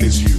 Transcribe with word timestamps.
is 0.00 0.22
you. 0.22 0.38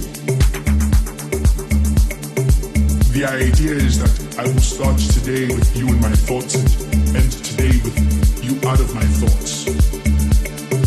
The 3.12 3.24
idea 3.26 3.72
is 3.72 3.98
that 3.98 4.38
I 4.38 4.44
will 4.44 4.60
start 4.60 4.98
today 4.98 5.46
with 5.54 5.76
you 5.76 5.88
in 5.88 6.00
my 6.00 6.12
thoughts 6.12 6.54
and 6.54 7.16
end 7.16 7.32
today 7.44 7.74
with 7.84 7.98
you 8.44 8.56
out 8.68 8.80
of 8.80 8.94
my 8.94 9.04
thoughts. 9.20 9.64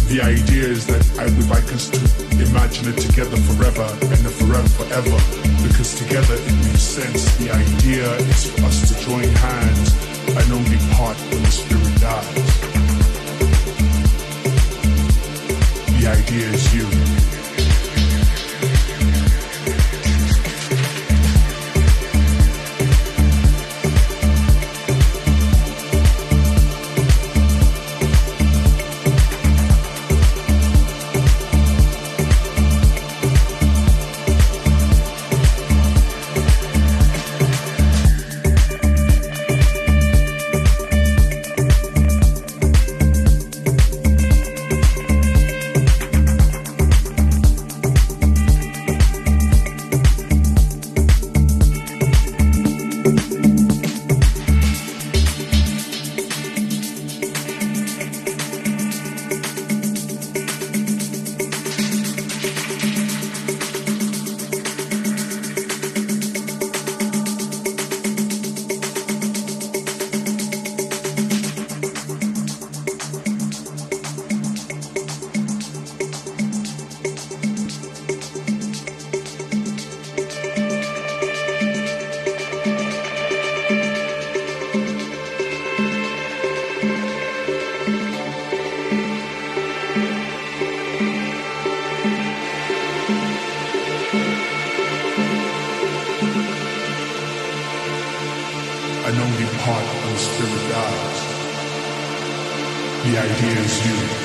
The 0.10 0.22
idea 0.22 0.66
is 0.70 0.86
that 0.88 1.04
I 1.20 1.26
would 1.26 1.50
like 1.50 1.66
us 1.74 1.90
to 1.90 2.00
imagine 2.42 2.90
it 2.90 2.98
together 3.02 3.38
forever 3.38 3.88
and 4.02 4.22
forever 4.30 4.68
forever 4.78 5.18
because 5.68 5.96
together 5.98 6.36
it 6.36 6.56
makes 6.66 6.82
sense. 6.82 7.36
The 7.38 7.52
idea 7.52 8.14
is 8.30 8.52
for 8.52 8.66
us 8.66 8.90
to 8.90 9.06
join 9.06 9.24
hands 9.24 9.90
and 10.38 10.54
only 10.54 10.78
part 10.94 11.18
when 11.30 11.42
the 11.42 11.52
spirit 11.52 11.94
dies. 12.02 12.74
The 16.00 16.08
idea 16.10 16.48
is 16.50 16.76
you. 16.76 17.33
an 99.06 99.20
only 99.20 99.46
part 99.60 99.84
of 99.84 100.12
the 100.12 100.18
spirit 100.18 100.70
guides. 100.72 101.20
The 103.04 103.18
idea 103.18 103.62
is 103.62 103.86
you. 103.86 104.23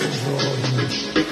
You. 0.00 1.29